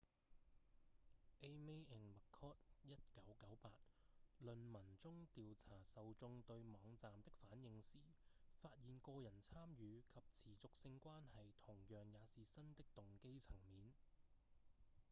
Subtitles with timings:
[1.47, 2.57] eighmey and mccord
[2.91, 3.71] 1998
[4.41, 7.99] 論文中調查受眾對網站的反應時
[8.55, 13.93] 發現「個人參與」及「持續性關係」同樣也是新的動機層面